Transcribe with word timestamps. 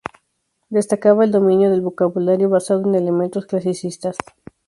Destacaba 0.69 1.25
el 1.25 1.31
dominio 1.31 1.69
del 1.69 1.81
vocabulario 1.81 2.49
basado 2.49 2.89
en 2.89 2.95
elementos 2.95 3.45
clasicistas. 3.45 4.15